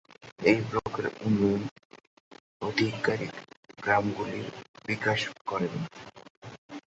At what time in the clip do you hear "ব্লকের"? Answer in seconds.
0.67-1.05